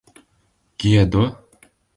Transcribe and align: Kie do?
Kie 0.77 1.05
do? 1.11 1.23